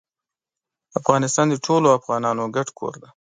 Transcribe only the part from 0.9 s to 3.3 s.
افغانستان د ټولو افغانانو ګډ کور دی.